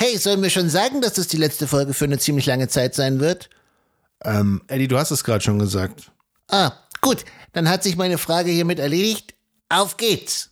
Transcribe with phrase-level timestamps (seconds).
[0.00, 2.94] Hey, sollen wir schon sagen, dass das die letzte Folge für eine ziemlich lange Zeit
[2.94, 3.50] sein wird?
[4.22, 6.12] Ähm, Eddie, du hast es gerade schon gesagt.
[6.46, 7.24] Ah, gut.
[7.52, 9.34] Dann hat sich meine Frage hiermit erledigt.
[9.68, 10.47] Auf geht's!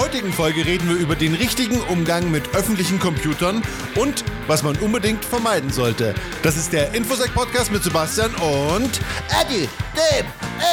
[0.00, 3.62] Heutigen Folge reden wir über den richtigen Umgang mit öffentlichen Computern
[3.96, 6.14] und was man unbedingt vermeiden sollte.
[6.42, 10.24] Das ist der Infosec Podcast mit Sebastian und Eddie, dem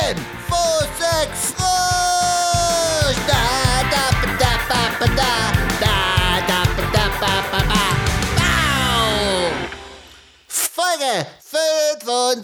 [0.10, 3.18] Infosec Frosch!
[3.28, 4.10] Da, da,
[4.40, 5.98] da, da, da, da,
[6.94, 7.44] da, ba.
[8.38, 9.52] Bau!
[10.48, 11.28] Folge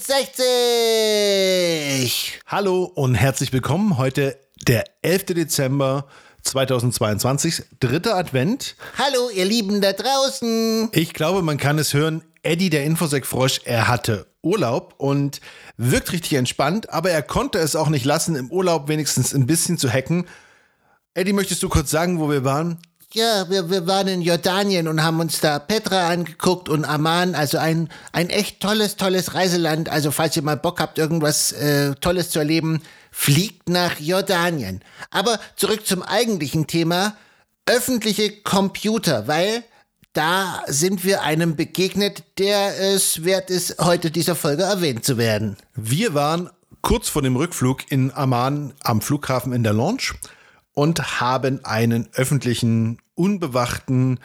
[0.10, 2.42] 65!
[2.48, 3.98] Hallo und herzlich willkommen.
[3.98, 4.38] Heute
[4.68, 5.28] der 11.
[5.28, 6.08] Dezember
[6.44, 8.76] 2022, dritter Advent.
[8.98, 10.90] Hallo, ihr Lieben da draußen!
[10.92, 12.24] Ich glaube, man kann es hören.
[12.44, 15.40] Eddie, der Infosec-Frosch, er hatte Urlaub und
[15.78, 19.78] wirkt richtig entspannt, aber er konnte es auch nicht lassen, im Urlaub wenigstens ein bisschen
[19.78, 20.26] zu hacken.
[21.14, 22.80] Eddie, möchtest du kurz sagen, wo wir waren?
[23.16, 27.60] Ja, wir, wir waren in Jordanien und haben uns da Petra angeguckt und Amman, also
[27.60, 29.88] ein, ein echt tolles, tolles Reiseland.
[29.88, 34.82] Also falls ihr mal Bock habt, irgendwas äh, Tolles zu erleben, fliegt nach Jordanien.
[35.12, 37.16] Aber zurück zum eigentlichen Thema,
[37.68, 39.64] öffentliche Computer, weil
[40.14, 45.58] da sind wir einem begegnet, der es wert ist, heute dieser Folge erwähnt zu werden.
[45.76, 46.50] Wir waren
[46.82, 50.14] kurz vor dem Rückflug in Amman am Flughafen in der Lounge
[50.74, 54.20] und haben einen öffentlichen, unbewachten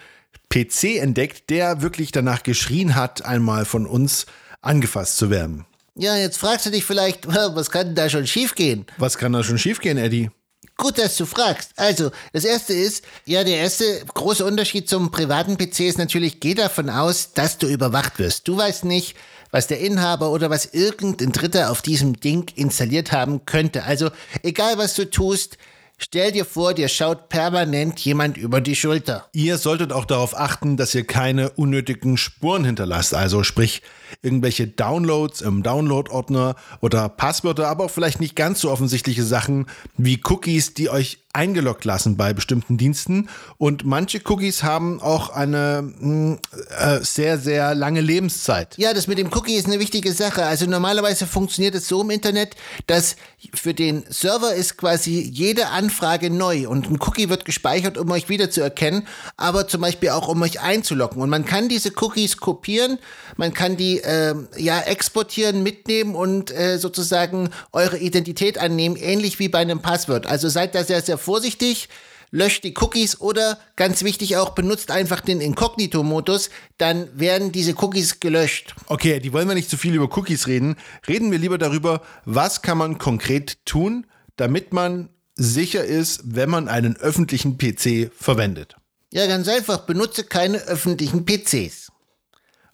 [0.48, 4.26] PC entdeckt, der wirklich danach geschrien hat, einmal von uns
[4.60, 5.66] angefasst zu werden.
[5.94, 8.86] Ja, jetzt fragst du dich vielleicht, was kann da schon schiefgehen?
[8.98, 10.30] Was kann da schon schiefgehen, Eddie?
[10.76, 11.72] Gut, dass du fragst.
[11.76, 16.54] Also, das erste ist, ja, der erste große Unterschied zum privaten PC ist natürlich, geh
[16.54, 18.46] davon aus, dass du überwacht wirst.
[18.46, 19.16] Du weißt nicht,
[19.50, 23.82] was der Inhaber oder was irgendein Dritter auf diesem Ding installiert haben könnte.
[23.82, 24.10] Also,
[24.44, 25.58] egal was du tust,
[26.00, 29.26] Stell dir vor, dir schaut permanent jemand über die Schulter.
[29.32, 33.82] Ihr solltet auch darauf achten, dass ihr keine unnötigen Spuren hinterlasst, also sprich
[34.22, 39.66] irgendwelche Downloads im Download-Ordner oder Passwörter, aber auch vielleicht nicht ganz so offensichtliche Sachen
[39.96, 43.28] wie Cookies, die euch eingeloggt lassen bei bestimmten Diensten.
[43.58, 46.38] Und manche Cookies haben auch eine mh,
[46.78, 48.76] äh, sehr, sehr lange Lebenszeit.
[48.78, 50.44] Ja, das mit dem Cookie ist eine wichtige Sache.
[50.44, 52.56] Also normalerweise funktioniert es so im Internet,
[52.86, 53.16] dass
[53.54, 58.28] für den Server ist quasi jede Anfrage neu und ein Cookie wird gespeichert, um euch
[58.28, 59.06] wiederzuerkennen,
[59.36, 61.20] aber zum Beispiel auch um euch einzuloggen.
[61.20, 62.98] Und man kann diese Cookies kopieren,
[63.36, 69.48] man kann die äh, ja exportieren, mitnehmen und äh, sozusagen eure Identität annehmen, ähnlich wie
[69.48, 70.26] bei einem Passwort.
[70.26, 71.88] Also seid da sehr, sehr vorsichtig,
[72.30, 78.20] löscht die Cookies oder ganz wichtig auch, benutzt einfach den Inkognito-Modus, dann werden diese Cookies
[78.20, 78.74] gelöscht.
[78.86, 80.76] Okay, die wollen wir nicht zu viel über Cookies reden.
[81.06, 86.68] Reden wir lieber darüber, was kann man konkret tun, damit man sicher ist, wenn man
[86.68, 88.76] einen öffentlichen PC verwendet.
[89.12, 91.90] Ja, ganz einfach, benutze keine öffentlichen PCs.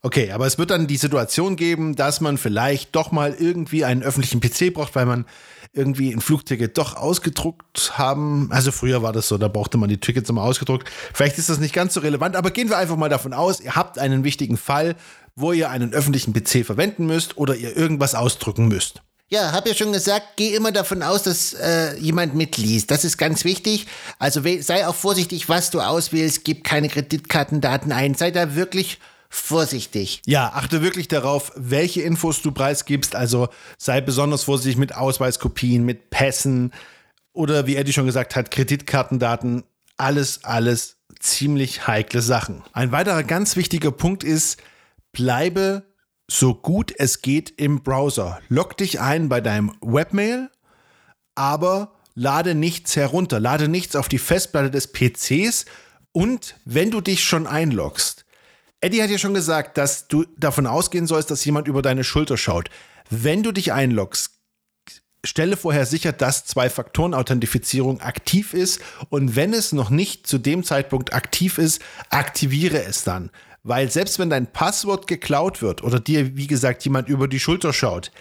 [0.03, 4.03] Okay, aber es wird dann die Situation geben, dass man vielleicht doch mal irgendwie einen
[4.03, 5.25] öffentlichen PC braucht, weil man
[5.75, 8.49] irgendwie ein Flugticket doch ausgedruckt haben.
[8.51, 10.89] Also früher war das so, da brauchte man die Tickets immer ausgedruckt.
[11.13, 13.75] Vielleicht ist das nicht ganz so relevant, aber gehen wir einfach mal davon aus, ihr
[13.75, 14.97] habt einen wichtigen Fall,
[15.37, 19.03] wo ihr einen öffentlichen PC verwenden müsst oder ihr irgendwas ausdrücken müsst.
[19.29, 22.91] Ja, hab ja schon gesagt, geh immer davon aus, dass äh, jemand mitliest.
[22.91, 23.87] Das ist ganz wichtig.
[24.19, 26.45] Also sei auch vorsichtig, was du auswählst.
[26.45, 28.15] Gib keine Kreditkartendaten ein.
[28.15, 29.01] Sei da wirklich
[29.35, 30.23] vorsichtig.
[30.27, 33.17] Ja, achte wirklich darauf, welche Infos du preisgibst.
[33.17, 36.73] Also sei besonders vorsichtig mit Ausweiskopien, mit Pässen
[37.33, 39.65] oder wie Eddie schon gesagt hat, Kreditkartendaten.
[39.97, 42.63] Alles, alles ziemlich heikle Sachen.
[42.73, 44.61] Ein weiterer ganz wichtiger Punkt ist,
[45.13, 45.85] bleibe
[46.29, 48.41] so gut es geht im Browser.
[48.49, 50.51] Log dich ein bei deinem Webmail,
[51.35, 55.67] aber lade nichts herunter, lade nichts auf die Festplatte des PCs
[56.13, 58.24] und wenn du dich schon einloggst,
[58.81, 62.37] Eddie hat ja schon gesagt, dass du davon ausgehen sollst, dass jemand über deine Schulter
[62.37, 62.69] schaut.
[63.11, 64.33] Wenn du dich einloggst,
[65.25, 71.15] stelle vorher sicher, dass Zwei-Faktoren-Authentifizierung aktiv ist und wenn es noch nicht zu dem Zeitpunkt
[71.15, 73.31] aktiv ist, aktiviere es dann.
[73.63, 77.73] Weil selbst wenn dein Passwort geklaut wird oder dir, wie gesagt, jemand über die Schulter
[77.73, 78.13] schaut,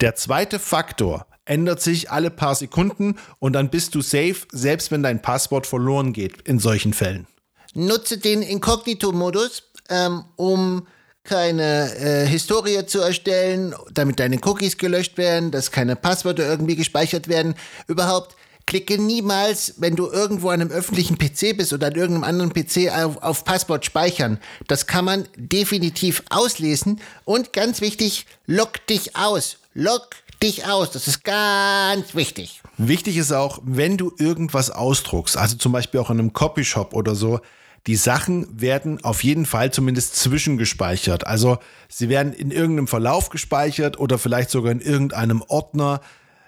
[0.00, 5.02] der zweite Faktor ändert sich alle paar Sekunden und dann bist du safe, selbst wenn
[5.02, 7.26] dein Passwort verloren geht in solchen Fällen.
[7.74, 10.86] Nutze den Inkognito-Modus ähm, um
[11.24, 17.28] keine äh, Historie zu erstellen, damit deine Cookies gelöscht werden, dass keine Passwörter irgendwie gespeichert
[17.28, 17.54] werden.
[17.88, 18.36] Überhaupt
[18.66, 22.92] klicke niemals, wenn du irgendwo an einem öffentlichen PC bist oder an irgendeinem anderen PC
[22.92, 24.38] auf, auf Passwort speichern.
[24.66, 27.00] Das kann man definitiv auslesen.
[27.24, 29.58] Und ganz wichtig, log dich aus.
[29.74, 30.10] Log
[30.42, 30.90] dich aus.
[30.90, 32.60] Das ist ganz wichtig.
[32.76, 37.14] Wichtig ist auch, wenn du irgendwas ausdruckst, also zum Beispiel auch in einem Copyshop oder
[37.14, 37.40] so,
[37.86, 41.26] die Sachen werden auf jeden Fall zumindest zwischengespeichert.
[41.26, 46.00] Also sie werden in irgendeinem Verlauf gespeichert oder vielleicht sogar in irgendeinem Ordner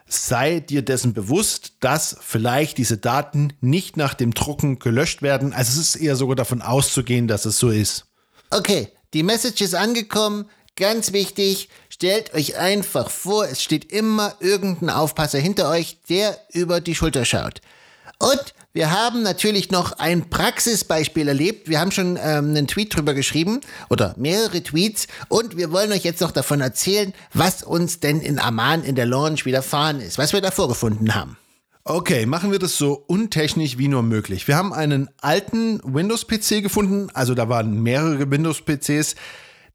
[0.09, 5.53] sei dir dessen bewusst, dass vielleicht diese Daten nicht nach dem Drucken gelöscht werden.
[5.53, 8.07] Also es ist eher sogar davon auszugehen, dass es so ist.
[8.51, 10.49] Okay, die Message ist angekommen.
[10.77, 16.81] Ganz wichtig, stellt euch einfach vor, es steht immer irgendein Aufpasser hinter euch, der über
[16.81, 17.61] die Schulter schaut.
[18.19, 21.69] Und wir haben natürlich noch ein Praxisbeispiel erlebt.
[21.69, 26.05] Wir haben schon ähm, einen Tweet drüber geschrieben oder mehrere Tweets und wir wollen euch
[26.05, 30.33] jetzt noch davon erzählen, was uns denn in Amman in der Launch widerfahren ist, was
[30.33, 31.39] wir da vorgefunden haben.
[31.85, 34.47] Okay, machen wir das so untechnisch wie nur möglich.
[34.47, 39.15] Wir haben einen alten Windows-PC gefunden, also da waren mehrere Windows-PCs.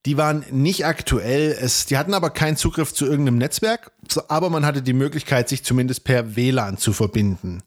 [0.06, 3.92] Die waren nicht aktuell, es, die hatten aber keinen Zugriff zu irgendeinem Netzwerk,
[4.28, 7.64] aber man hatte die Möglichkeit, sich zumindest per WLAN zu verbinden.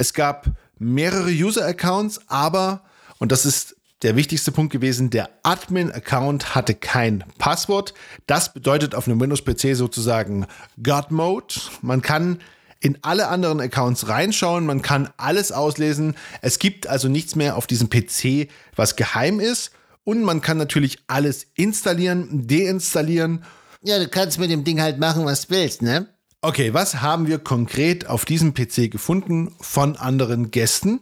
[0.00, 0.46] Es gab
[0.78, 2.80] mehrere User-Accounts, aber,
[3.18, 7.92] und das ist der wichtigste Punkt gewesen, der Admin-Account hatte kein Passwort.
[8.26, 10.46] Das bedeutet auf einem Windows-PC sozusagen
[10.82, 11.56] God-Mode.
[11.82, 12.40] Man kann
[12.80, 16.14] in alle anderen Accounts reinschauen, man kann alles auslesen.
[16.40, 19.70] Es gibt also nichts mehr auf diesem PC, was geheim ist.
[20.04, 23.44] Und man kann natürlich alles installieren, deinstallieren.
[23.82, 26.08] Ja, du kannst mit dem Ding halt machen, was du willst, ne?
[26.42, 31.00] Okay, was haben wir konkret auf diesem PC gefunden von anderen Gästen?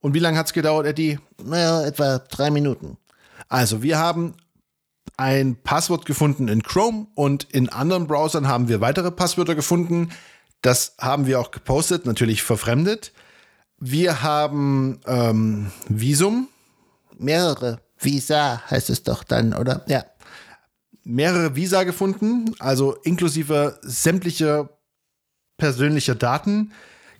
[0.00, 1.18] Und wie lange hat es gedauert, Eddie?
[1.42, 2.98] Naja, etwa drei Minuten.
[3.48, 4.34] Also, wir haben
[5.16, 10.10] ein Passwort gefunden in Chrome und in anderen Browsern haben wir weitere Passwörter gefunden.
[10.60, 13.14] Das haben wir auch gepostet, natürlich verfremdet.
[13.78, 16.48] Wir haben ähm, Visum.
[17.18, 17.80] Mehrere.
[17.98, 19.86] Visa heißt es doch dann, oder?
[19.88, 20.04] Ja
[21.06, 24.70] mehrere Visa gefunden, also inklusive sämtlicher
[25.56, 26.72] persönlicher Daten.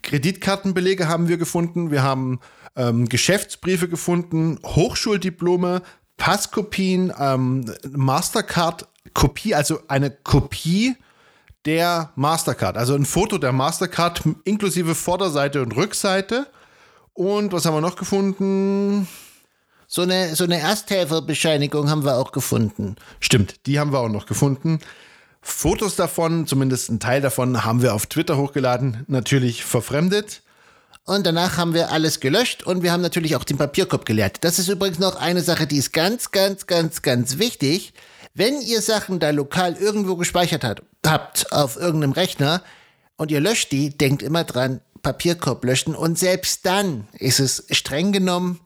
[0.02, 1.90] Kreditkartenbelege haben wir gefunden.
[1.90, 2.40] Wir haben
[2.74, 5.82] ähm, Geschäftsbriefe gefunden, Hochschuldiplome,
[6.16, 10.96] Passkopien, ähm, Mastercard-Kopie, also eine Kopie
[11.64, 16.46] der Mastercard, also ein Foto der Mastercard inklusive Vorderseite und Rückseite.
[17.12, 19.08] Und was haben wir noch gefunden?
[19.88, 22.96] So eine, so eine Ersthelferbescheinigung haben wir auch gefunden.
[23.20, 24.80] Stimmt, die haben wir auch noch gefunden.
[25.40, 30.42] Fotos davon, zumindest ein Teil davon, haben wir auf Twitter hochgeladen, natürlich verfremdet.
[31.04, 34.38] Und danach haben wir alles gelöscht und wir haben natürlich auch den Papierkorb geleert.
[34.40, 37.92] Das ist übrigens noch eine Sache, die ist ganz, ganz, ganz, ganz wichtig.
[38.34, 42.60] Wenn ihr Sachen da lokal irgendwo gespeichert hat, habt auf irgendeinem Rechner
[43.16, 48.10] und ihr löscht die, denkt immer dran, Papierkorb löschen und selbst dann ist es streng
[48.10, 48.60] genommen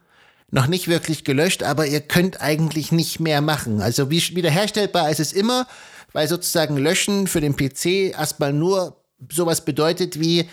[0.50, 3.81] noch nicht wirklich gelöscht, aber ihr könnt eigentlich nicht mehr machen.
[3.81, 5.67] Also wie wiederherstellbar ist es immer,
[6.12, 8.97] weil sozusagen Löschen für den PC erstmal nur
[9.31, 10.49] sowas bedeutet wie,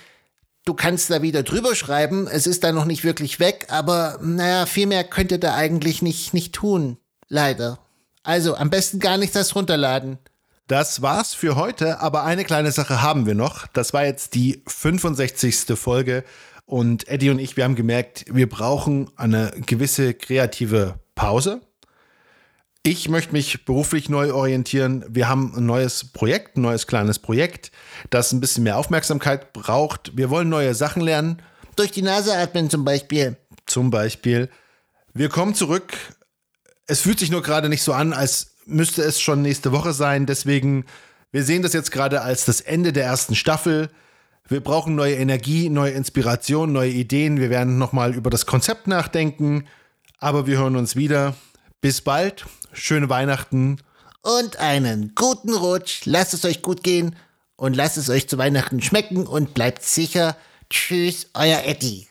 [0.66, 4.66] du kannst da wieder drüber schreiben, es ist da noch nicht wirklich weg, aber naja,
[4.66, 6.98] viel mehr könnt ihr da eigentlich nicht, nicht tun.
[7.30, 7.80] Leider.
[8.24, 10.20] Also am besten gar nichts das runterladen.
[10.68, 13.68] Das war's für heute, aber eine kleine Sache haben wir noch.
[13.68, 15.78] Das war jetzt die 65.
[15.80, 16.26] Folge
[16.68, 21.62] und Eddie und ich, wir haben gemerkt, wir brauchen eine gewisse kreative Pause.
[22.84, 25.04] Ich möchte mich beruflich neu orientieren.
[25.08, 27.72] Wir haben ein neues Projekt, ein neues kleines Projekt,
[28.10, 30.16] das ein bisschen mehr Aufmerksamkeit braucht.
[30.16, 31.42] Wir wollen neue Sachen lernen.
[31.78, 33.38] Durch die Nase atmen zum Beispiel.
[33.66, 34.50] Zum Beispiel.
[35.14, 35.94] Wir kommen zurück.
[36.86, 40.26] Es fühlt sich nur gerade nicht so an, als müsste es schon nächste Woche sein.
[40.26, 40.86] Deswegen,
[41.32, 43.90] wir sehen das jetzt gerade als das Ende der ersten Staffel.
[44.50, 47.38] Wir brauchen neue Energie, neue Inspiration, neue Ideen.
[47.38, 49.68] Wir werden nochmal über das Konzept nachdenken.
[50.20, 51.36] Aber wir hören uns wieder.
[51.82, 52.46] Bis bald.
[52.72, 53.82] Schöne Weihnachten.
[54.22, 56.06] Und einen guten Rutsch.
[56.06, 57.18] Lasst es euch gut gehen
[57.58, 60.38] und lasst es euch zu Weihnachten schmecken und bleibt sicher.
[60.70, 62.08] Tschüss, euer Eddie.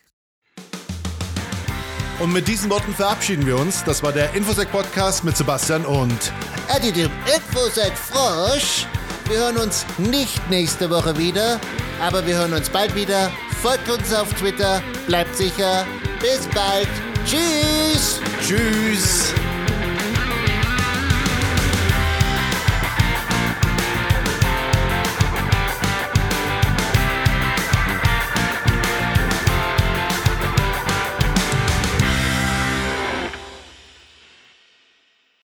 [2.18, 3.82] Und mit diesen Worten verabschieden wir uns.
[3.84, 6.32] Das war der Infosec Podcast mit Sebastian und
[6.74, 8.86] Eddie, dem Infosec Frosch.
[9.28, 11.60] Wir hören uns nicht nächste Woche wieder,
[12.00, 13.30] aber wir hören uns bald wieder.
[13.62, 15.86] Folgt uns auf Twitter, bleibt sicher.
[16.20, 16.88] Bis bald.
[17.24, 18.20] Tschüss.
[18.40, 19.34] Tschüss.